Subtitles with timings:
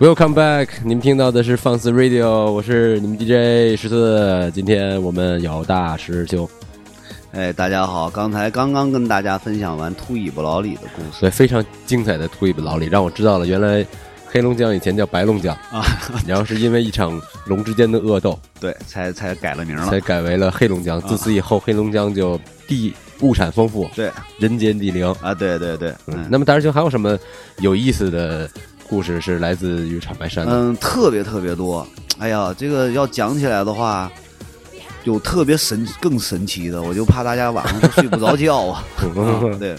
[0.00, 4.50] Welcome back，你们听到的是放肆 Radio，我是你们 DJ 十四。
[4.54, 6.48] 今天我们有大师兄，
[7.32, 13.84] 哎，大家好，刚才刚刚跟大家分享完秃尾巴老李的故事，对，非常精彩的秃尾巴老李，让我知道了原来
[14.26, 15.84] 黑龙江以前叫白龙江啊，
[16.26, 20.98] 然后是因为一场龙之间的恶斗，对，才才改了名了，才改为了黑龙江。
[21.02, 25.92] 自此以后，黑龙江就地物产丰富，对，人间地灵啊，对对对。
[26.06, 27.18] 嗯，那么大师兄还有什么
[27.58, 28.48] 有意思的？
[28.90, 31.86] 故事是来自于长白山的，嗯，特别特别多。
[32.18, 34.10] 哎呀，这个要讲起来的话，
[35.04, 38.84] 有特别神更神奇的，我就怕大家晚上睡不着觉啊。
[39.60, 39.76] 对，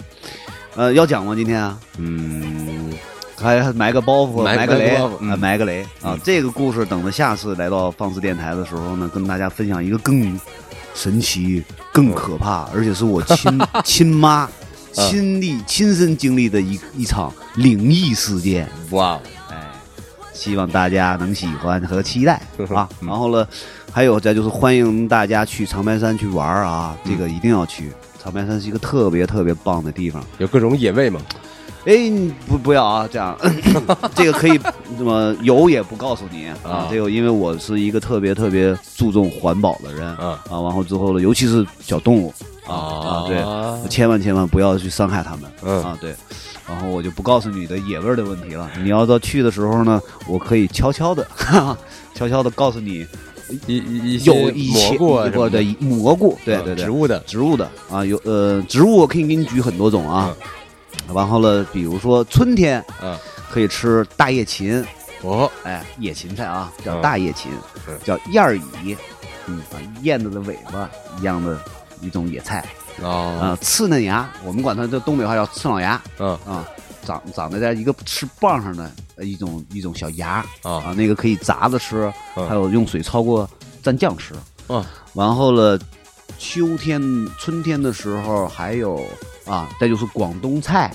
[0.74, 1.34] 呃，要讲吗？
[1.36, 2.90] 今天啊，嗯，
[3.36, 4.98] 还埋个包袱，埋个雷，
[5.36, 6.18] 埋个雷啊。
[6.24, 10.40] 这个故事等着下次来到放肆电台的时候呢，跟大家分享一个更
[10.94, 14.48] 神奇、更可怕，而且是我亲 亲妈。
[14.92, 19.18] 亲历亲身经历的一一场灵异事件，哇！
[19.50, 19.70] 哎，
[20.32, 22.40] 希望大家能喜欢和期待
[22.74, 22.88] 啊！
[23.00, 23.46] 然后呢，
[23.90, 26.96] 还有再就是欢迎大家去长白山去玩啊！
[27.04, 27.90] 这个一定要去，
[28.22, 31.20] 长白山是一个特别特别棒的地方，有各种野味吗。
[31.84, 32.10] 哎，
[32.46, 33.36] 不不要啊，这样，
[34.14, 34.56] 这个可以
[34.96, 36.86] 怎么有也不告诉你啊。
[36.88, 42.32] 这个因为我是一个特别特别注重环保的人啊，啊，然后之后呢，尤其是小动物。
[42.66, 43.24] 啊啊。
[43.26, 45.42] 对，千万千万不要去伤害他们。
[45.62, 45.82] 嗯。
[45.82, 46.14] 啊对，
[46.68, 48.70] 然后我就不告诉你的野味的问题了。
[48.82, 51.26] 你要到去的时候呢，我可以悄悄的，
[52.14, 53.06] 悄悄的告诉你
[53.66, 55.62] 一一有一些蘑菇的。
[55.80, 57.18] 蘑菇，对对对，植物的。
[57.20, 57.70] 植物的。
[57.90, 60.34] 啊，有呃植物我可以给你举很多种啊。
[61.12, 63.16] 然后了，比如说春天，嗯，
[63.50, 64.82] 可以吃大叶芹。
[65.22, 67.50] 哦，哎，野芹菜啊，叫大叶芹，
[68.04, 68.96] 叫燕儿蚁，
[69.46, 70.88] 嗯，啊，燕子的尾巴
[71.20, 71.58] 一样的。
[72.02, 72.64] 一种野菜。
[73.02, 76.00] 啊，刺嫩芽，我们管它这东北话叫刺老芽。
[76.18, 76.38] 嗯。
[76.44, 76.68] 啊，
[77.04, 78.90] 长长在在一个翅膀上的
[79.24, 80.44] 一种一种小芽。
[80.62, 83.48] 啊，那个可以炸着吃，还有用水焯过
[83.82, 84.34] 蘸酱吃。
[84.68, 84.84] 嗯，
[85.14, 85.78] 然后了，
[86.38, 87.00] 秋天
[87.38, 89.04] 春天的时候还有
[89.46, 90.94] 啊，再就是广东菜，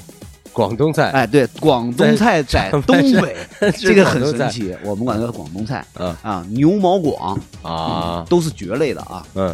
[0.54, 3.36] 广东菜，哎，对，广东菜在东北，
[3.78, 5.86] 这个很神奇，我们管它广东菜。
[5.96, 6.16] 嗯。
[6.22, 7.38] 啊，牛毛广。
[7.64, 9.26] 啊，都是蕨类的啊。
[9.34, 9.54] 嗯。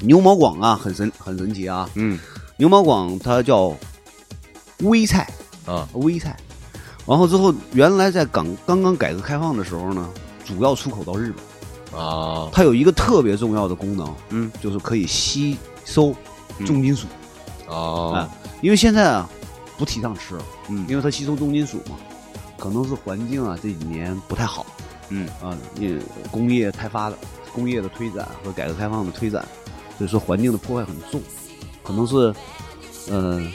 [0.00, 1.88] 牛毛广啊，很神很神奇啊！
[1.94, 2.18] 嗯，
[2.56, 3.76] 牛毛广它叫
[4.80, 5.30] 微菜
[5.66, 6.36] 啊，微菜。
[7.06, 10.08] 然后之后，原来在港刚刚改革开放的时候呢，
[10.44, 11.32] 主要出口到日
[11.90, 12.48] 本啊。
[12.52, 16.14] 它有一个特别重要的功能，嗯，就是可以吸收
[16.64, 17.06] 重金属
[17.68, 18.28] 啊。
[18.60, 19.28] 因为现在啊，
[19.76, 20.38] 不提倡吃，
[20.68, 21.96] 嗯，因为它吸收重金属嘛，
[22.56, 24.64] 可能是环境啊这几年不太好，
[25.08, 27.18] 嗯啊，因为工业开发的
[27.52, 29.44] 工业的推展和改革开放的推展。
[30.02, 31.22] 所以说环境的破坏很重，
[31.84, 32.34] 可能是，
[33.08, 33.52] 嗯，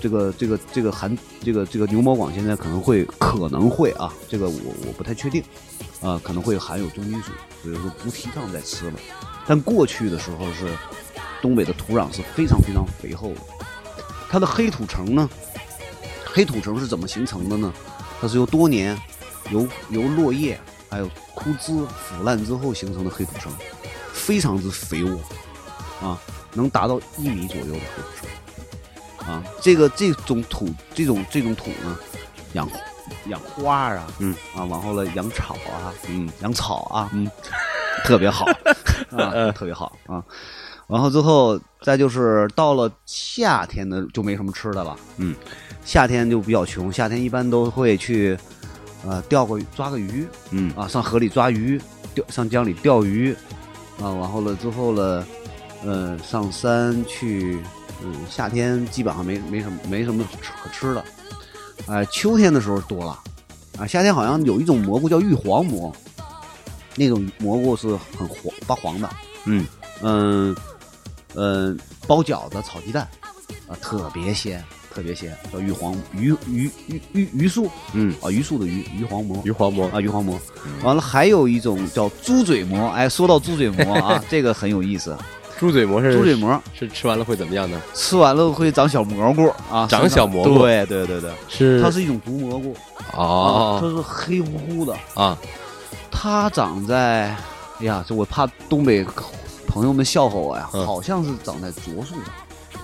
[0.00, 5.44] 这个这个这个含这个这个牛毛广现在可能会可能会啊，这个我我不太确定，
[6.00, 7.30] 啊可能会含有重金属，
[7.62, 8.98] 所以说不提倡再吃了。
[9.46, 10.66] 但过去的时候是
[11.42, 13.40] 东北的土壤是非常非常肥厚的，
[14.30, 15.28] 它的黑土层呢，
[16.24, 17.70] 黑土层是怎么形成的呢？
[18.18, 18.98] 它是由多年
[19.50, 23.52] 由由落叶还有枯枝腐烂之后形成的黑土层，
[24.14, 25.20] 非常之肥沃。
[26.02, 26.18] 啊，
[26.54, 31.96] 能达到一米左右的啊，这个这种土，这种这种土呢，
[32.54, 32.68] 养
[33.28, 37.30] 养花啊，嗯，啊，往后了养草啊，嗯，养草啊，嗯，
[38.04, 38.44] 特别好，
[39.16, 40.20] 啊，特别好啊，
[40.88, 45.36] 然后之后再就是到了夏天呢，就没什么吃的了，嗯，
[45.84, 48.36] 夏天就比较穷，夏天一般都会去，
[49.06, 51.80] 呃，钓个抓个鱼，嗯，啊，上河里抓鱼，
[52.12, 53.32] 钓上江里钓鱼，
[54.00, 55.24] 啊，然后了之后了。
[55.84, 57.58] 呃，上山去，
[58.02, 60.24] 嗯，夏天基本上没没什么没什么
[60.62, 61.04] 可吃的，
[61.86, 63.18] 哎，秋天的时候多了，
[63.78, 65.94] 啊，夏天好像有一种蘑菇叫玉皇蘑，
[66.94, 69.10] 那种蘑菇是很黄发黄的，
[69.44, 69.66] 嗯。
[70.04, 70.54] 嗯
[71.34, 71.78] 嗯，
[72.08, 73.08] 包饺子炒鸡蛋，
[73.68, 74.62] 啊，特别鲜，
[74.92, 78.12] 特别鲜，叫玉黄鱼鱼鱼鱼鱼素，嗯。
[78.20, 79.86] 啊，鱼素的鱼鱼黄蘑，鱼黄蘑。
[79.90, 80.36] 啊，鱼黄蘑，
[80.82, 85.16] 完了还有一种叫猪嘴蘑，哎，说到猪嘴蘑啊， 这个很有意思。
[85.62, 87.80] 猪嘴蘑是猪嘴蘑，是吃完了会怎么样呢？
[87.94, 90.58] 吃完了会长小蘑菇啊，长小蘑菇。
[90.58, 92.74] 对对对对，是它是一种毒蘑菇
[93.16, 95.38] 哦，它是黑乎乎的啊。
[96.10, 97.28] 它长在，
[97.78, 99.06] 哎呀，这我怕东北
[99.68, 102.18] 朋友们笑话我呀，好像是长在柞树上。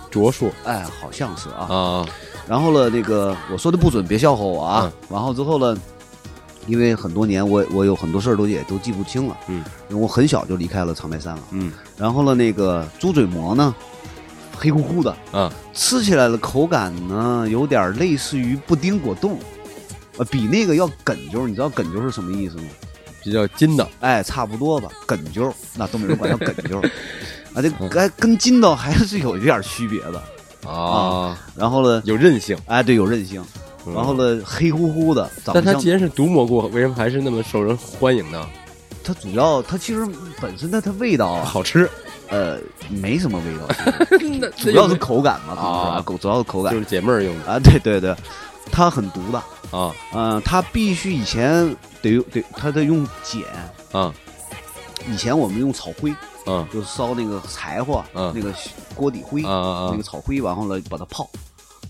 [0.08, 2.06] 柞树，哎，好像是啊啊。
[2.46, 4.92] 然后呢，那个我说的不准，别笑话我啊。
[5.10, 5.76] 然后之后呢？
[6.68, 9.36] 因为很多年，我我有很多事儿都也都记不清了。
[9.48, 11.42] 嗯，因为我很小就离开了长白山了。
[11.50, 13.74] 嗯，然后呢，那个猪嘴蘑呢，
[14.56, 15.16] 黑乎乎的。
[15.32, 19.38] 嗯，吃起来的口感呢，有点类似于布丁果冻。
[20.18, 21.48] 呃，比那个要哏啾。
[21.48, 22.64] 你知道哏啾是什么意思吗？
[23.24, 23.88] 比较筋道。
[24.00, 24.88] 哎，差不多吧。
[25.06, 26.78] 哏啾，那东北人管叫哏啾。
[27.54, 31.38] 啊，这跟跟筋道还是有一点区别的啊。
[31.56, 32.56] 然后呢，有韧性。
[32.66, 33.42] 哎，对，有韧性。
[33.94, 35.30] 然后呢，黑乎乎的。
[35.44, 38.46] 但它既然是毒蘑菇，为什么还是那么受人欢迎呢？
[39.02, 40.06] 它主要，它其实
[40.40, 41.88] 本身的它味道好吃。
[42.30, 42.58] 呃，
[42.90, 47.58] 没什么味道， 主要是口感嘛，啊，主要是口感，就是解闷儿用的啊。
[47.58, 48.14] 对对对，
[48.70, 49.38] 它很毒的
[49.70, 53.42] 啊，嗯，它必须以前得用得，它得用碱
[53.92, 54.12] 啊。
[55.10, 56.14] 以前我们用草灰，
[56.44, 58.52] 嗯，就烧那个柴火，嗯，那个
[58.94, 61.26] 锅底灰，那个草灰，然后呢把它泡，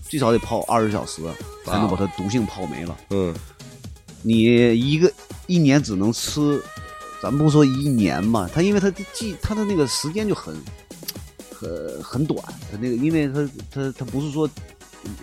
[0.09, 1.21] 最少得泡二十小时，
[1.65, 2.97] 才能把它毒性泡没了。
[3.11, 3.33] 嗯，
[4.23, 5.11] 你一个
[5.47, 6.61] 一年只能吃。
[7.21, 10.55] 咱不说一年嘛，它因为它的季，它的那个时间就很，
[11.53, 12.41] 很很短。
[12.71, 14.49] 它那个，因为它它它不是说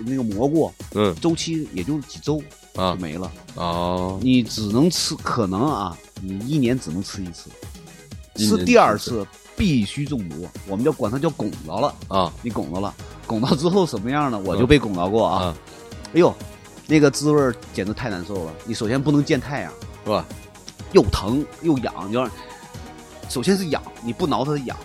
[0.05, 2.43] 那个蘑菇，嗯，周期也就几周
[2.75, 3.33] 就没了。
[3.55, 7.49] 哦，你只能吃，可能啊，你一年只能吃一次，
[8.37, 10.47] 吃第二次必须中毒。
[10.69, 12.95] 我们叫管它叫拱着了啊，你拱着了，
[13.27, 14.39] 拱到之后什么样呢？
[14.39, 15.55] 我就被拱到过啊。
[16.15, 16.35] 哎呦，
[16.87, 18.53] 那个滋味简直太难受了。
[18.65, 19.73] 你首先不能见太阳，
[20.05, 20.25] 是吧？
[20.93, 22.27] 又疼又痒，就
[23.29, 24.77] 首先是痒，你不挠它的痒，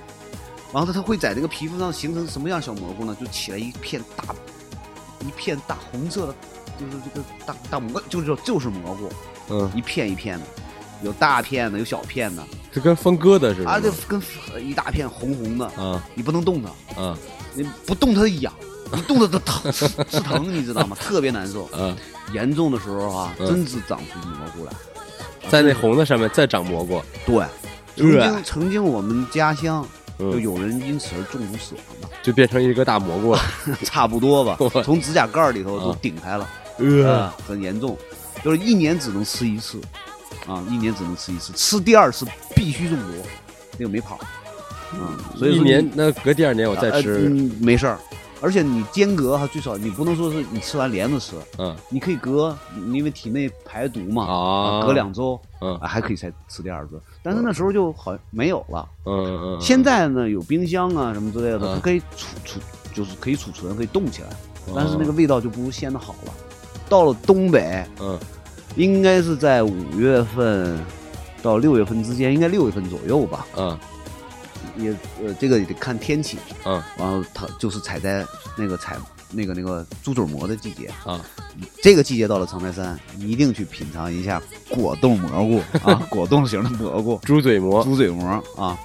[0.73, 3.15] 然后它它会在这个皮肤上形成什么样小蘑菇呢？
[3.19, 4.33] 就起来一片大
[5.19, 6.35] 一片大红色的，
[6.79, 9.09] 就是这个大大蘑，就是就是蘑菇，
[9.49, 10.45] 嗯，一片一片的，
[11.03, 14.19] 有大片的，有小片的，这跟分割的似的啊，就跟
[14.59, 17.15] 一大片红红的，嗯，你不能动它，嗯，
[17.53, 18.53] 你不动它痒，
[18.93, 19.87] 你动它它疼是
[20.19, 20.95] 疼，你知道吗？
[21.01, 21.95] 特别难受，嗯，
[22.33, 24.71] 严重的时候啊，真是长出蘑菇来。
[25.49, 27.43] 在那红的上面再长蘑菇，对，
[27.95, 29.85] 曾经曾经我们家乡
[30.19, 33.41] 就有人因此而中毒死亡的，就变成一个大蘑菇了，
[33.83, 36.47] 差不多吧，从指甲盖里头都顶开了，
[36.77, 37.97] 呃，很严重，
[38.43, 39.81] 就是一年只能吃一次，
[40.47, 42.25] 啊，一年只能吃一次，吃第二次
[42.55, 43.07] 必须中毒，
[43.77, 44.19] 那个没跑，
[44.93, 47.29] 嗯，所以一年那隔第二年我再吃
[47.59, 47.97] 没事儿。
[48.43, 52.57] 而且你间隔哈最少，你不能说是你吃完连着吃，嗯，你可以隔，
[52.91, 56.99] 因为体内排毒嘛，啊，隔两周，嗯，还可以再吃第二次。
[57.21, 59.61] 但是那时候就好像没有了，嗯嗯。
[59.61, 62.59] 现在呢有冰箱啊什么之类的，它可以储储，
[62.95, 64.29] 就是可以储存，可以冻起来，
[64.75, 66.33] 但是那个味道就不如鲜的好了。
[66.89, 68.17] 到了东北，嗯，
[68.75, 70.83] 应该是在五月份
[71.43, 73.77] 到六月份之间，应该六月份左右吧，嗯。
[74.77, 74.91] 也
[75.23, 78.25] 呃，这个也得看天气，嗯，然后它就是采摘
[78.57, 78.97] 那个采
[79.31, 81.19] 那个那个猪嘴蘑的季节啊，
[81.81, 88.27] 这个季节到了长白山，一定去品尝一下果冻蘑菇啊， 果冻型的蘑菇，猪嘴蘑，猪嘴蘑
[88.57, 88.77] 啊，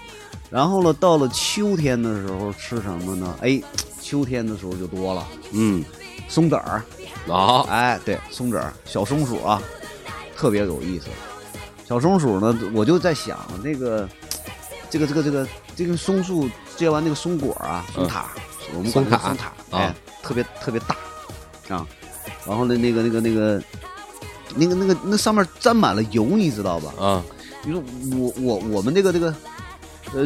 [0.50, 3.36] 然后呢，到了秋天的时候吃什么呢？
[3.40, 3.60] 哎，
[4.00, 5.84] 秋天的时候就多了，嗯，
[6.28, 6.82] 松子儿
[7.28, 9.60] 啊，哎，对，松子儿，小松鼠啊，
[10.36, 11.06] 特别有意思，
[11.84, 14.08] 小松鼠呢，我就在想那个。
[14.88, 15.46] 这个这个这个
[15.76, 18.26] 这个松树结完那个松果啊，松塔，
[18.74, 20.96] 我们管它松塔，哎，特别特别大，
[21.76, 21.86] 啊，
[22.46, 23.62] 然后呢，那个那个那个
[24.54, 26.92] 那个那个那上面沾满了油，你知道吧？
[26.98, 27.22] 啊，
[27.62, 27.82] 你说
[28.18, 29.34] 我我我们那个那个
[30.14, 30.24] 呃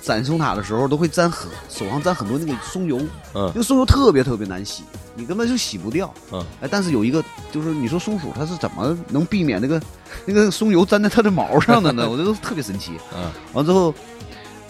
[0.00, 2.98] 攒松塔的时候都会沾很手上沾很多那个松油，
[3.34, 4.84] 嗯，那个松油特别特别难洗。
[5.16, 7.20] 你根本就洗不掉，嗯，哎，但是有一个，
[7.50, 9.82] 就是你说松鼠它是怎么能避免那个
[10.24, 12.06] 那个松油粘在它的毛上的呢？
[12.10, 13.92] 我觉得特别神奇，嗯，完之后，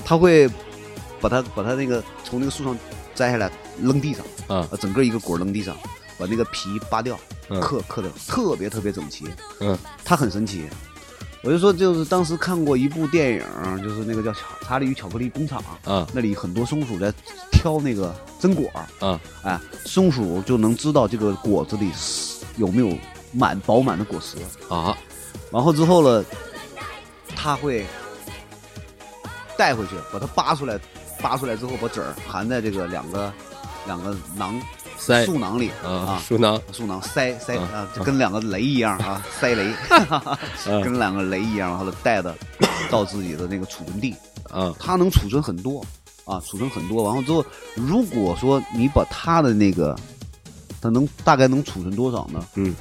[0.09, 0.49] 它会
[1.21, 2.75] 把它把它那个从那个树上
[3.15, 5.77] 摘下来扔地上，啊，整个一个果扔地上，
[6.17, 7.21] 把那个皮扒掉，
[7.61, 9.27] 刻刻的特别特别整齐，
[9.61, 10.65] 嗯，它很神奇。
[11.43, 15.63] 我就说，就是当时看过一部电影，就是那个叫《查理与巧克力工厂》
[15.93, 17.13] 啊，那里很多松鼠在
[17.53, 18.67] 挑那个榛果。
[18.99, 21.93] 啊，哎，松鼠就能知道这个果子里
[22.57, 22.97] 有没有
[23.31, 24.39] 满饱满的果实。
[24.75, 24.97] 啊，
[25.53, 26.25] 然后之后呢，
[27.37, 27.87] 它会
[29.59, 30.81] 带回去，把它扒出来，
[31.21, 33.31] 扒出来之后把籽儿含在这个两个
[33.87, 34.59] 两个囊。
[35.01, 39.73] 塞树囊里啊，树囊，树囊塞塞啊，就跟两个雷一样啊， 塞雷，
[40.83, 42.35] 跟两个雷一样，然后带的
[42.91, 44.13] 到自己的那个储存地
[44.51, 45.81] 啊，它能储存很多
[46.25, 47.05] 啊，储存很多。
[47.05, 47.47] 完了之后，
[47.77, 49.97] 如果说你把它的那个，
[50.81, 52.45] 它能大概能储存多少呢？
[52.57, 52.75] 嗯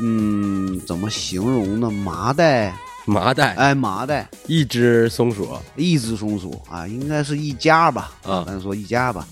[0.00, 1.88] 嗯，怎么形容呢？
[1.88, 8.12] 麻袋，麻袋，哎，麻袋，一只松鼠，一只松鼠啊，应该是一家吧？
[8.22, 9.26] 啊，咱说一家吧。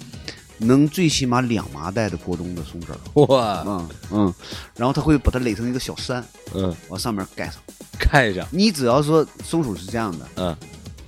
[0.58, 4.34] 能最起码两麻袋的过冬的松子儿，哇，嗯嗯，
[4.76, 6.24] 然后他会把它垒成一个小山，
[6.54, 7.54] 嗯，往上面盖上，
[7.98, 8.46] 盖上。
[8.50, 10.56] 你只要说松鼠是这样的，嗯，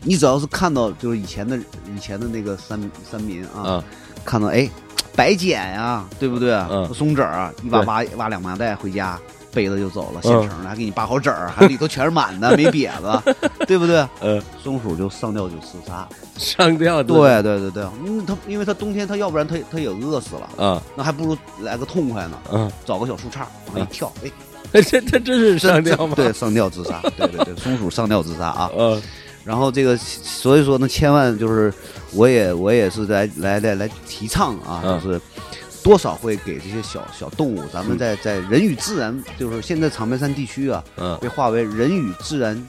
[0.03, 1.57] 你只要是看到就是以前的
[1.95, 3.85] 以前的那个山山民啊，
[4.25, 4.69] 看到哎，
[5.15, 6.53] 白捡呀，对不对？
[6.53, 9.21] 嗯，松子儿一挖挖挖两麻袋回家，
[9.55, 13.35] 背着就走了，现成的，还给你扒好籽儿，还里头全是满的，没瘪子，
[13.67, 14.07] 对不对？
[14.21, 16.07] 嗯，松鼠就上吊就自杀，
[16.37, 17.03] 上吊。
[17.03, 24.13] 对对对对，嗯，它因为它冬天它要不然它它也饿死了，嗯，那还不如来个痛快呢，嗯，找个小树杈往一跳，
[24.73, 26.15] 哎， 这这真是上吊吗？
[26.17, 29.01] 对，上吊自杀，对对对，松鼠上吊自杀啊，嗯，
[29.45, 31.73] 然后这个所以说呢，千万就是
[32.13, 35.21] 我也我也是来来来来提倡啊，就是。
[35.85, 42.61] 多少会给这些小小动物，咱们在在人与自然，就是现在长白山地区啊，嗯，被划为人与自然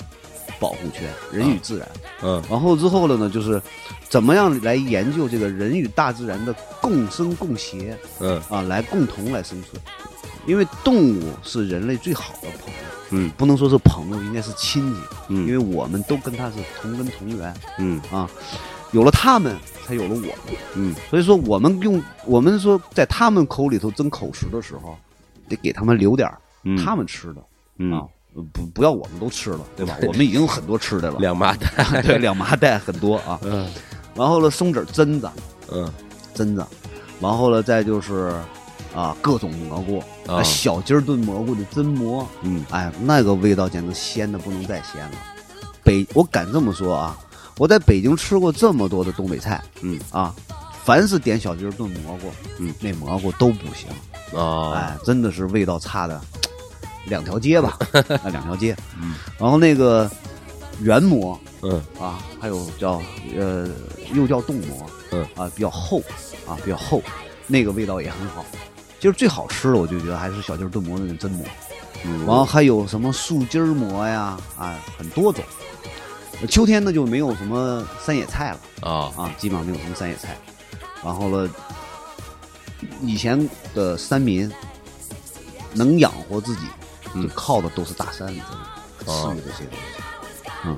[0.60, 1.88] 保护圈，人与自然，
[2.22, 3.62] 嗯，然后之后了呢，就是
[4.10, 9.82] 怎么样来研究这个人与大自然的共生共谐，嗯，啊，来共同来生存，
[10.46, 12.80] 因为动物是人类最好的朋友，
[13.12, 18.02] 嗯，不能说是朋友，应该是亲戚，嗯，因为我们都跟它是同根同源，嗯。
[18.12, 18.30] 啊。
[18.92, 20.30] 有了它们，才有了我们。
[20.74, 24.98] 嗯，所以说我们用我们说在他们口里头争口实的时候，
[25.48, 26.30] 得给他们留点
[26.84, 27.42] 他们吃的
[27.96, 28.02] 啊，
[28.52, 29.96] 不不要我们都吃了，对吧？
[30.02, 33.40] 我们已经有很多吃的了，两麻袋，对，两麻袋很多啊。
[33.44, 33.70] 嗯，
[34.16, 35.30] 然后呢，松子榛子，
[35.72, 35.88] 嗯，
[36.34, 36.66] 榛子，
[37.20, 38.34] 然后呢，再就是
[38.96, 45.18] 啊，各种蘑菇，啊，小鸡儿炖蘑菇的榛蘑，嗯，哎，那个味道简直鲜的不能再鲜了。
[45.84, 47.16] 北，我敢这么说啊。
[47.58, 50.34] 我在北京吃过这么多的东北菜，嗯啊，
[50.84, 53.88] 凡是点小鸡炖蘑菇，嗯，那蘑菇都不行
[54.38, 56.20] 啊，哎，真的是味道差的
[57.06, 57.78] 两条街吧，
[58.24, 60.10] 啊，两条街，嗯，然后那个
[60.82, 63.02] 圆蘑，嗯啊，还有叫
[63.38, 63.70] 呃，
[64.14, 66.00] 又叫冻蘑，嗯啊，比较厚，
[66.46, 67.02] 啊，比较厚，
[67.48, 68.44] 那个味道也很好。
[69.00, 71.46] 就是最好吃的，我就觉得还是小鸡炖馍那个真馍，
[72.26, 75.44] 然后还有什么素鸡馍呀，啊，很多种。
[76.50, 80.38] 秋天呢就没有什么山野菜了啊啊，基本上没有什么山野菜。
[81.04, 81.50] 然后了，
[83.02, 84.52] 以前的山民
[85.74, 86.62] 能养活自己，
[87.14, 90.52] 就靠的都是大山里头吃的这些东西。
[90.66, 90.78] 嗯，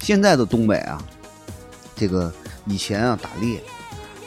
[0.00, 1.02] 现在的东北啊，
[1.94, 2.32] 这个
[2.66, 3.62] 以前啊打猎，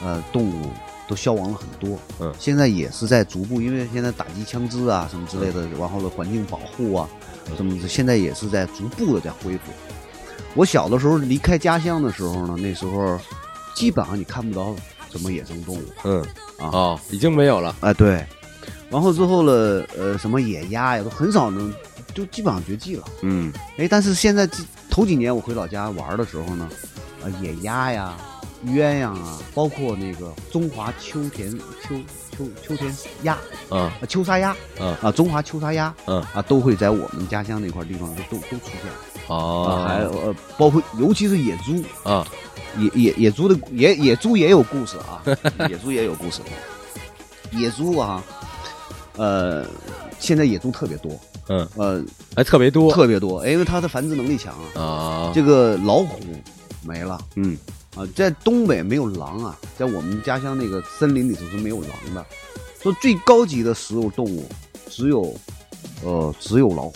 [0.02, 0.70] 呃，动物
[1.06, 1.98] 都消亡了很多。
[2.18, 7.08] 嗯，现在也是在逐步，因为现在打击枪支啊什么之类的，然后了环境保护啊
[7.56, 9.70] 什么的，现在也是在逐步的在恢复。
[10.56, 13.20] 我小的时候离开家乡的时候呢，那时候
[13.74, 14.74] 基本上你看不到
[15.12, 15.82] 什么野生动物。
[16.04, 16.20] 嗯
[16.58, 17.76] 啊哦，已经没有了。
[17.80, 18.24] 哎，对。
[18.88, 21.70] 然后之后了，呃，什么野鸭呀，都很少能，
[22.14, 23.04] 就基本上绝迹了。
[23.20, 23.52] 嗯。
[23.76, 24.48] 哎，但是现在
[24.88, 26.70] 头几年我回老家玩的时候呢，
[27.22, 28.16] 啊，野鸭呀、
[28.64, 31.50] 鸳鸯啊，包括那个中华秋田
[31.82, 31.94] 秋
[32.34, 33.36] 秋秋田鸭，
[33.68, 39.15] 啊，秋沙鸭，啊啊，中华秋沙鸭，嗯啊，都会在我们家乡那块地方都都都出现。
[39.28, 42.26] 哦，还呃，包括尤其是野猪啊，
[42.78, 45.22] 野野野猪的野野猪也有故事啊，
[45.68, 46.40] 野猪也有故事。
[47.52, 48.22] 野猪啊，
[49.16, 49.64] 呃，
[50.18, 51.12] 现在野猪特别多，
[51.48, 52.04] 嗯呃，
[52.36, 54.80] 还特别多，特别多，因为它的繁殖能力强啊。
[54.80, 56.18] 啊，这个老虎
[56.84, 57.56] 没了，嗯
[57.96, 62.24] 啊，在东北没有狼啊，在我们家乡那个森林里头是没有狼的。
[62.82, 64.44] 说最高级的食肉动物
[64.88, 65.34] 只有
[66.04, 66.94] 呃只有老虎。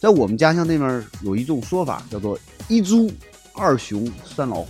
[0.00, 2.38] 在我们家乡那边有一种说法，叫做
[2.68, 3.12] 一猪
[3.52, 4.68] 二熊三老虎。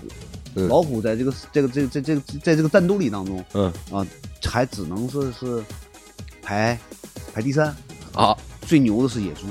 [0.69, 4.05] 老虎在这个这个这这这在这个战斗力当中，嗯啊，
[4.45, 5.63] 还只能是是
[6.43, 6.77] 排
[7.33, 7.73] 排第三
[8.13, 8.37] 啊。
[8.63, 9.47] 最牛的是野猪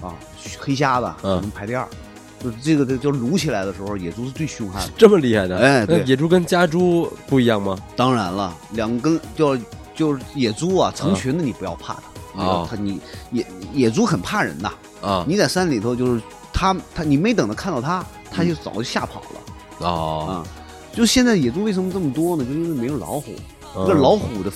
[0.00, 0.14] 啊，
[0.60, 1.86] 黑瞎子能排第二。
[2.38, 4.92] 就这个这就撸起来的时候，野猪是最凶悍的。
[4.96, 5.58] 这么厉害的？
[5.58, 7.76] 哎，对，野猪跟家猪不一样吗？
[7.96, 9.58] 当然了，两根就
[9.92, 12.00] 就是野猪啊，成群的你不要怕
[12.32, 13.00] 它啊，它你
[13.32, 14.72] 野野猪很怕人的。
[15.00, 15.24] 啊！
[15.28, 16.20] 你在山里头，就是
[16.52, 19.86] 他他，你没等他看到他，他就早就吓跑了。
[19.86, 20.32] 哦，啊，
[20.92, 22.44] 就现在野猪为什么这么多呢？
[22.44, 23.32] 就因为没有老虎。
[23.86, 24.50] 这老虎的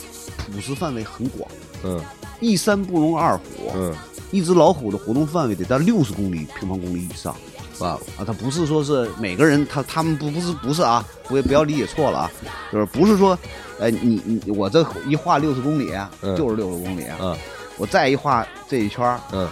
[0.47, 1.49] 捕食范围很广。
[1.85, 2.01] 嗯，
[2.41, 3.45] 一山不容二虎。
[3.75, 3.95] 嗯，
[4.31, 7.37] 一只老虎的活动范围得在六十公里平方公里以上。
[7.79, 12.31] 哇啊，他不是说是每个人，他他们不不是不是啊，不不要理解错了啊，
[12.73, 13.39] 就是不是说，
[13.81, 15.93] 哎，你你我这一画六十公里，
[16.37, 17.05] 就是六十公里。
[17.21, 17.37] 嗯。
[17.79, 19.49] 我再一画这一圈嗯，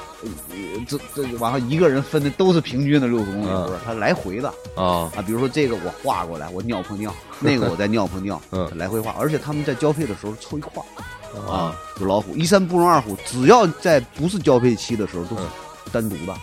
[0.86, 5.22] 这这往上，一个人分的都是平均的六十公里，不是他来回的啊啊。
[5.26, 11.74] 比如说这个我画过来，我尿泡尿，那个我再尿泡尿， 嗯，来回画，而且他们在交配的时候凑一块儿啊。
[11.98, 15.42] 就老虎一山不容二虎，只要在不是交配期的时候都是
[15.90, 16.34] 单独的。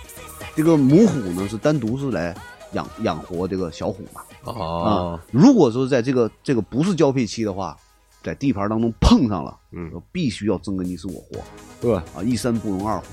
[0.56, 2.36] 这个母虎呢是单独是来
[2.74, 4.04] 养养活这个小虎
[4.44, 5.20] 的啊。
[5.32, 7.78] 如果说在这个这个不是交配期的话。
[8.24, 11.40] 在地盘当中碰上了，嗯，必须要争个你死我活，
[11.82, 13.06] 对啊，一山不容二虎。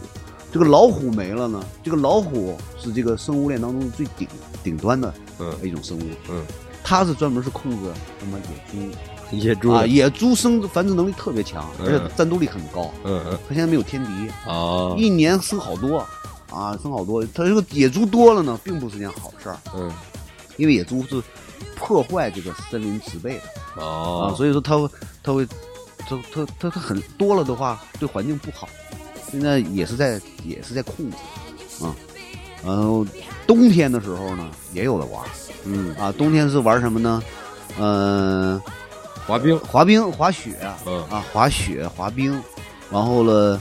[0.52, 4.28] 这个老虎没了呢，这个老虎是这个生物链当中最顶
[4.62, 6.44] 顶端的，嗯，一种生物，嗯，
[6.84, 8.96] 它是专门是控制什么野猪、
[9.36, 12.92] 野猪啊，野猪生繁殖能力特别强，而且战斗力很高。
[13.04, 14.10] 嗯嗯，它现在没有天敌
[14.46, 15.98] 啊，一年生好多
[16.50, 17.24] 啊，生好多。
[17.26, 19.58] 它这个野猪多了呢，并不是件好事儿。
[19.74, 19.92] 嗯，
[20.56, 21.20] 因为野猪是
[21.76, 24.76] 破坏这个森林植被的啊，所以说它
[25.22, 25.46] 它会
[25.98, 28.68] 它它它它很多了的话，对环境不好。
[29.30, 31.16] 现在也是在也是在控制
[31.84, 31.94] 啊，
[32.64, 33.04] 然后
[33.46, 35.24] 冬天的时候呢，也有的玩。
[35.64, 37.22] 嗯啊，冬天是玩什么呢？
[37.78, 38.60] 嗯，
[39.26, 40.56] 滑冰、滑冰、滑雪，
[40.86, 42.40] 嗯啊，滑雪、滑冰，
[42.90, 43.60] 然后了，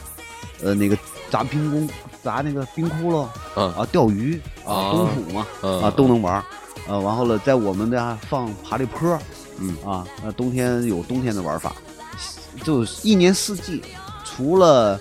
[0.61, 0.97] 呃，那个
[1.31, 1.89] 砸冰宫、
[2.21, 6.43] 砸那个冰窟窿，嗯啊，钓鱼啊，冬土嘛，啊，都能玩。
[6.87, 9.17] 呃，然后了，在我们家放爬犁坡，
[9.59, 11.73] 嗯啊，那冬天有冬天的玩法，
[12.63, 13.81] 就一年四季，
[14.23, 14.99] 除了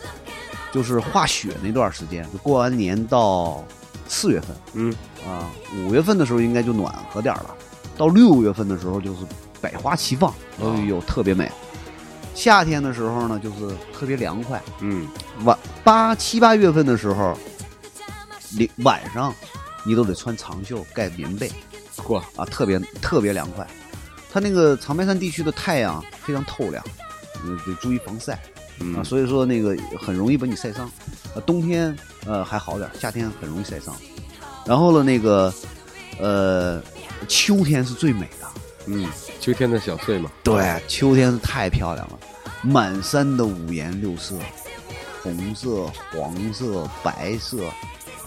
[0.73, 3.65] 就是化雪那段时间，就过完年到
[4.09, 4.95] 四月份，嗯。
[5.25, 5.49] 啊，
[5.87, 7.55] 五月份的时候应该就暖和点了，
[7.97, 9.19] 到六月份的时候就是
[9.61, 11.49] 百花齐放，哎呦特别美。
[12.35, 14.61] 夏天的时候呢，就是特别凉快。
[14.81, 15.07] 嗯，
[15.45, 17.39] 晚八七八月份的时候，
[18.57, 19.35] 你晚上
[19.85, 21.51] 你都得穿长袖盖棉被，
[21.97, 23.67] 嚯啊，特别特别凉快。
[24.31, 26.83] 它那个长白山地区的太阳非常透亮，
[27.45, 28.33] 嗯，得注意防晒
[28.97, 30.91] 啊，所以说那个很容易把你晒伤。
[31.35, 33.95] 呃，冬天呃还好点，夏天很容易晒伤。
[34.65, 35.53] 然后呢，那个，
[36.19, 36.83] 呃，
[37.27, 38.47] 秋天是最美的，
[38.87, 39.07] 嗯，
[39.41, 40.31] 秋天的小翠嘛。
[40.43, 42.19] 对，秋天是太漂亮了，
[42.63, 44.37] 满山的五颜六色，
[45.23, 47.75] 红色、黄色、白色，啊，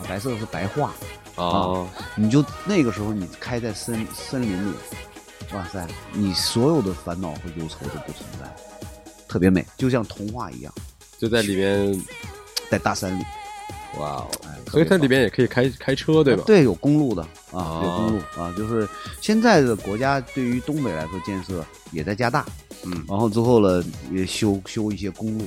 [0.07, 0.89] 白色是白桦，
[1.35, 4.73] 啊，你就那个时候你开在森森林里，
[5.53, 8.55] 哇塞，你所有的烦恼和忧愁都不存在，
[9.27, 10.73] 特别美，就像童话一样，
[11.17, 12.01] 就在里面，
[12.69, 13.23] 在大山里。
[13.97, 14.27] 哇哦！
[14.69, 16.43] 所以它里边也可以开开车，对吧？
[16.45, 17.21] 对，有公路的
[17.53, 18.53] 啊，有公路啊。
[18.57, 18.85] 就是
[19.21, 22.45] 现在的国家对于东北来说建设也在加大，
[22.83, 25.45] 嗯，然后之后呢也修修一些公路，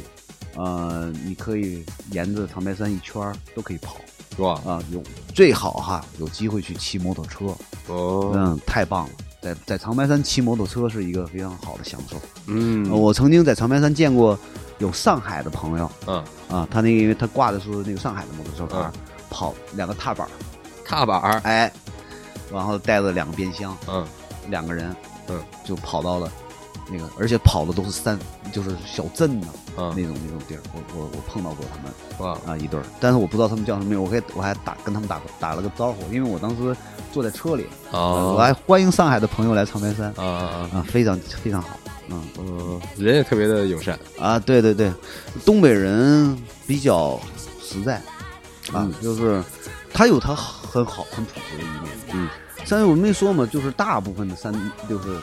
[0.56, 3.20] 呃，你可以沿着长白山一圈
[3.54, 3.98] 都可以跑，
[4.38, 4.62] 是吧？
[4.64, 5.02] 啊，有
[5.34, 7.46] 最好哈，有机会去骑摩托车，
[7.88, 9.10] 哦，嗯，太棒了，
[9.42, 14.38] 在在长白山骑摩托车是一个非常好的享受，嗯，我曾经在长白山见过。
[14.80, 16.22] 有上海的朋友，嗯。
[16.48, 18.88] 啊，他那个因为他挂的是那个上海的摩托车牌，
[19.28, 20.28] 跑两个踏板，
[20.84, 21.72] 踏板，哎，
[22.52, 24.06] 然后带着两个变箱，嗯，
[24.48, 24.94] 两个人，
[25.26, 26.30] 嗯，就跑到了
[26.90, 28.18] 那个，而且跑的都是山，
[28.52, 29.46] 就是小镇呢，
[29.76, 32.38] 啊，那种那种地儿，我我我碰到过他们，哇。
[32.46, 36.74] 啊一对儿，但是我不知道他们叫什么名，我还我还打跟他们打打了个招呼，因为我当时
[37.12, 37.98] 坐在车里，啊，
[38.32, 41.68] 我还欢迎上海的朋友来长白山，啊啊啊，非常非常好。
[42.10, 42.22] 嗯。
[42.38, 43.98] 嗯，人也特别的友善。
[44.18, 44.38] 啊！
[44.38, 44.90] 对对对，
[45.44, 47.20] 东北人比较
[47.62, 48.00] 实在
[48.72, 49.44] 啊，就是
[49.92, 51.92] 他有他很好很朴实的一面。
[52.14, 52.28] 嗯，
[52.64, 54.50] 山我没说嘛，就是大部分的山
[54.88, 55.18] 就是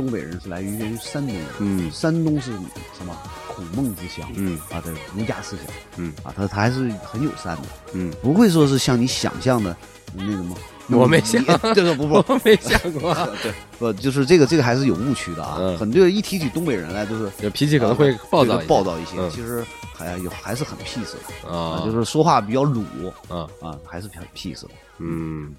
[0.00, 1.36] 东北人是来源于山东。
[1.58, 2.52] 嗯，山东是
[2.96, 3.14] 什么
[3.48, 4.26] 孔孟之乡？
[4.34, 5.66] 嗯啊，对儒家思想。
[5.96, 7.62] 嗯啊，他他还是很友善的。
[7.92, 9.76] 嗯，不会说是像你想象的
[10.14, 10.56] 那什么。
[10.92, 11.40] 我没想，
[11.72, 13.14] 这个不不，我没想过。
[13.44, 15.76] 对，不就是这个这个还是有误区的啊。
[15.78, 19.16] 很多一提起东北人来，就是脾气可能会暴躁暴躁一些。
[19.30, 22.82] 其实还有还是很 peace 的啊，就是说话比较鲁
[23.28, 24.70] 啊啊，还是很 peace 的。
[24.98, 25.54] 嗯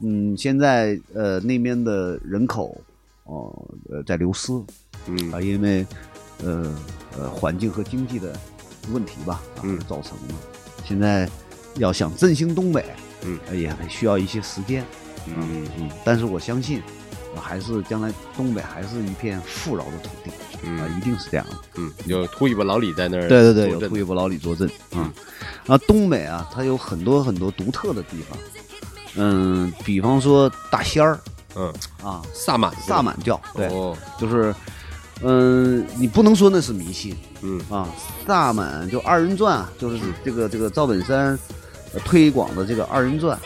[0.00, 2.78] 嗯，现在呃那边的人口
[3.24, 3.52] 哦
[3.90, 4.52] 呃在流失，
[5.06, 5.32] 嗯。
[5.32, 5.86] 啊，因为
[6.42, 6.74] 呃
[7.18, 8.34] 呃环境和经济的
[8.92, 10.34] 问题吧啊造成的。
[10.84, 11.28] 现在
[11.76, 12.84] 要想振兴东北。
[13.26, 14.84] 嗯，也需要一些时间，
[15.26, 15.66] 嗯。
[15.78, 16.82] 嗯，但是我相信，
[17.40, 25.10] 还是将来东北还是一片富饶的土地，啊，一定是这样的，嗯，有秃尾巴老李在那儿，对对对，有秃尾巴老李坐镇，嗯，
[25.66, 28.38] 啊，东北啊，它有很多很多独特的地方，
[29.16, 31.18] 嗯，比方说大仙儿，
[31.56, 31.72] 嗯。
[32.02, 33.68] 啊，萨满萨满教，对，
[34.18, 34.54] 就是，
[35.22, 37.60] 嗯，你不能说那是迷信，嗯。
[37.70, 37.88] 啊，
[38.26, 41.38] 萨满就二人转，就是这个这个赵本山。
[42.04, 43.38] 推广的这个二人转，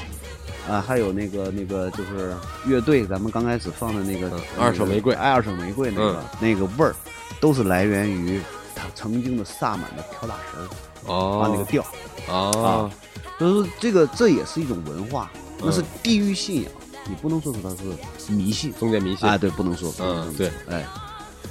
[0.67, 6.95] 啊，还有那个那个就是乐队，咱们刚开始放的那个二手玫瑰，爱二手玫瑰那个那个味儿，
[7.41, 8.41] 都是来源于
[8.75, 10.69] 他曾经的萨满的跳大神儿
[11.05, 11.83] 哦，啊那个调。
[12.27, 12.91] 啊，
[13.39, 16.73] 就是说这个这也是一种文化，那是地域信仰，
[17.09, 17.71] 你不能说是它
[18.19, 20.85] 是迷信，封建迷信啊，对，不能说，嗯，对，哎，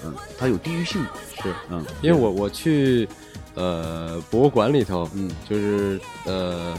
[0.06, 1.02] 嗯，它有地域性
[1.42, 3.08] 是，嗯，因为我我去。
[3.60, 6.76] 呃，博物馆里头，嗯，就是呃，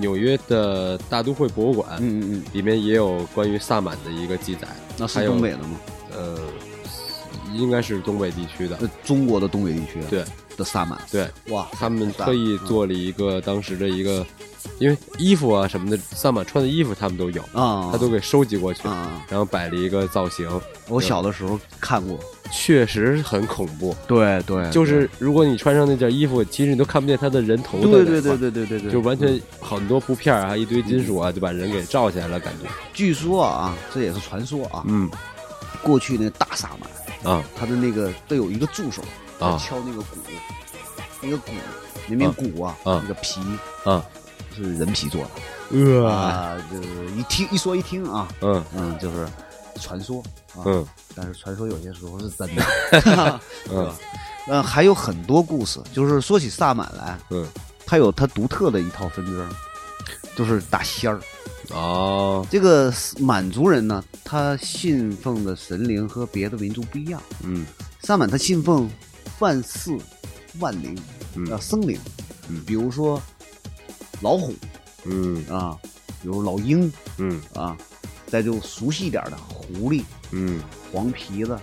[0.00, 4.66] 纽约的大都会博物馆，嗯嗯嗯，里面也有关于萨满的一个记载。
[4.98, 5.78] 那是东北的吗？
[6.10, 6.40] 呃，
[7.54, 10.02] 应该是东北地区的，中国的东北地区。
[10.10, 10.24] 对，
[10.56, 11.00] 的萨满。
[11.08, 14.26] 对，哇，他们特意做了一个当时的一个，
[14.78, 18.82] 因为衣服啊什么的，萨满穿的衣服他们都有啊，他都给收集过去，
[19.28, 20.48] 然后摆了一个造型。
[20.88, 22.18] 我小的时候看过。
[22.52, 32.68] 确实很恐怖，对对，就是如果你穿上那件衣服，其实你都看不见他的人头的，对对对对对对对，就完全很多布片啊，一堆金属啊，就把人给罩起来了，感觉。
[32.94, 35.10] 据说啊，这也是传说啊，嗯，
[35.82, 39.02] 过去那大萨满啊，他的那个都有一个助手
[39.40, 40.16] 啊，敲那个鼓，
[41.20, 41.50] 那个鼓
[42.06, 43.40] 那面鼓啊，那个皮。
[43.82, 44.04] 啊，
[44.56, 45.22] 是人皮做
[45.70, 49.28] 的，啊，就是一听一说一听啊，嗯嗯，就是
[49.80, 50.22] 传说。
[50.64, 52.64] 嗯，但是传说有些时候是真的，
[53.70, 53.92] 嗯，
[54.48, 55.78] 嗯，还有很多故事。
[55.92, 57.46] 就是说起萨满来，嗯，
[57.84, 59.46] 他有他独特的一套分支，
[60.34, 61.20] 就是打仙儿。
[61.72, 67.20] 哦，这个满族人呢，他信奉的神灵和别的民族不一样。
[67.42, 67.66] 嗯，
[68.02, 68.88] 萨满他信奉
[69.40, 69.94] 万事
[70.58, 70.96] 万灵，
[71.46, 72.00] 叫生灵。
[72.48, 73.20] 嗯，比如说
[74.20, 74.54] 老虎，
[75.04, 75.76] 嗯啊，
[76.22, 77.76] 比如老鹰，嗯啊。
[78.28, 80.02] 再就熟悉一点的狐狸，
[80.32, 80.60] 嗯，
[80.92, 81.56] 黄皮子，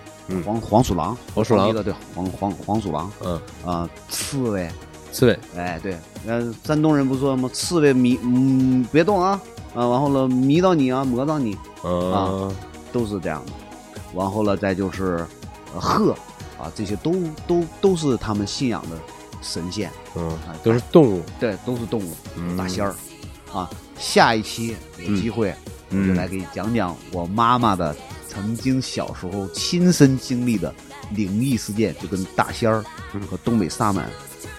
[0.46, 4.72] 黄黄鼠狼，黄鼠狼的对，黄黄黄鼠狼，嗯啊，刺猬，
[5.12, 7.50] 刺猬，哎对，呃，山东人不说吗？
[7.52, 9.32] 刺猬迷，嗯，别动啊，
[9.76, 12.50] 啊，然后了迷到你啊，磨到你，啊，
[12.94, 13.52] 都是这样的。
[14.16, 15.28] 然后了再就是
[15.76, 16.14] 鹤，
[16.58, 17.14] 啊，这些都
[17.46, 18.98] 都都是他们信仰的
[19.44, 22.16] 神仙，嗯，都是动物，对，都是动物，
[22.58, 22.96] 大仙儿，
[23.54, 24.76] 啊，下一期
[25.06, 25.54] 有机会。
[25.96, 27.96] 我就来给你讲讲我妈妈的
[28.28, 30.74] 曾经小时候亲身经历的
[31.12, 32.84] 灵异事件，就跟大仙儿
[33.30, 34.10] 和东北萨满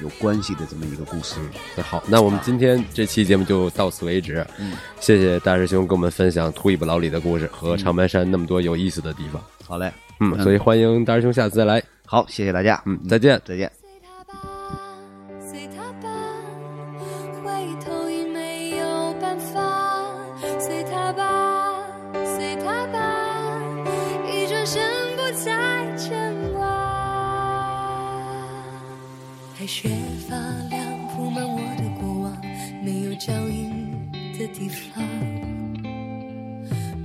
[0.00, 1.34] 有关系的这么一个故事。
[1.74, 4.46] 那好，那我们今天这期节目就到此为止。
[4.58, 9.42] 嗯，谢谢大师兄跟我们分享秃尾巴老李的故事和长白山那么多有意思的地方。
[9.66, 11.82] 好嘞，嗯，所以欢迎大师兄下次再来。
[12.06, 12.80] 好，谢谢大家。
[12.86, 13.83] 嗯，再见，再见。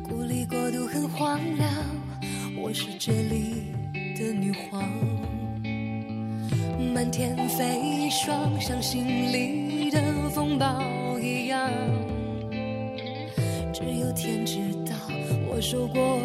[0.04, 1.70] 孤立过度很荒凉，
[2.62, 3.74] 我是这里
[4.18, 4.84] 的女皇。
[6.94, 10.02] 满天飞霜，像心里的
[10.32, 10.84] 风暴
[11.20, 11.70] 一样。
[13.74, 14.96] 只有天知道
[15.50, 16.20] 我受过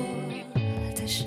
[0.94, 1.26] 的伤。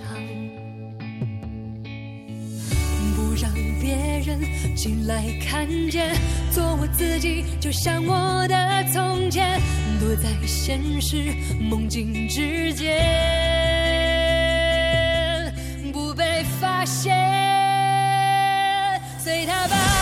[4.75, 6.13] 进来看见，
[6.51, 9.59] 做我自己，就像我的从前，
[9.99, 12.95] 躲在现实梦境之间，
[15.91, 17.15] 不被发现，
[19.17, 19.96] 随他吧。